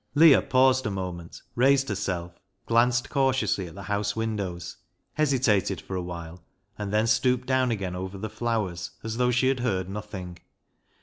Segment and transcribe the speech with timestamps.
[0.15, 2.33] Leah paused a moment, raised herself,
[2.65, 4.77] glanced cautiously at the house windows,
[5.13, 6.43] hesitated for a while,
[6.75, 10.39] and then stooped down again over the flov/ers as though she had heard nothing.